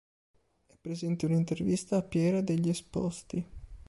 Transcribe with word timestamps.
È 0.65 0.73
presente 0.81 1.27
un'intervista 1.27 1.97
a 1.97 2.01
Piera 2.01 2.41
Degli 2.41 2.69
Esposti. 2.69 3.45